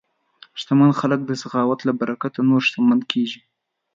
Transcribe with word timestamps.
شتمن 0.59 0.91
خلک 0.99 1.19
د 1.25 1.31
سخاوت 1.41 1.79
له 1.87 1.93
برکته 1.99 2.39
نور 2.49 2.61
شتمن 2.67 2.99
کېږي. 3.11 3.41